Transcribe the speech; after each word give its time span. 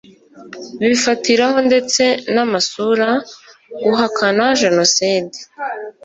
bifatiraho 0.89 1.57
ndetse 1.69 2.03
n 2.33 2.35
amasura 2.45 3.09
guhakana 3.83 4.45
jenoside 4.61 5.37